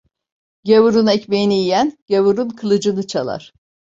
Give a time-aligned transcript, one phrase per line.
[0.67, 3.53] Gavurun ekmeğini yiyen gavurun kılıcını çalar.